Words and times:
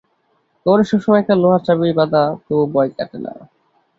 কোমরে 0.61 0.83
সবসময় 0.89 1.21
একটা 1.21 1.35
লোহার 1.41 1.61
চাবি 1.67 1.97
বাঁধা, 1.99 2.23
তবু 2.45 2.63
ভয় 2.73 2.89
কাটে 2.97 3.17
না। 3.25 3.31